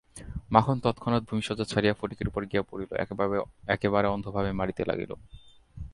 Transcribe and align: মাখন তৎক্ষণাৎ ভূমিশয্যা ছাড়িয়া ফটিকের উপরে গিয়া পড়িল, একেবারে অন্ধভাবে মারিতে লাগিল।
মাখন 0.51 0.77
তৎক্ষণাৎ 0.83 1.23
ভূমিশয্যা 1.29 1.65
ছাড়িয়া 1.65 1.97
ফটিকের 1.99 2.29
উপরে 2.29 2.45
গিয়া 2.45 2.63
পড়িল, 2.63 2.89
একেবারে 3.73 4.07
অন্ধভাবে 4.07 4.51
মারিতে 4.51 4.83
লাগিল। 4.85 5.11